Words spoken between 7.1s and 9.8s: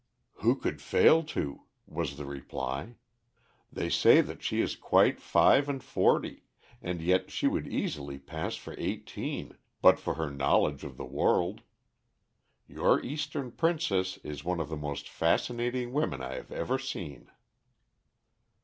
she would easily pass for eighteen,